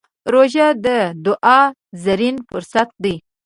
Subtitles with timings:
[0.33, 0.87] روژه د
[1.25, 1.59] دعا
[2.03, 3.15] زرين فرصت دی.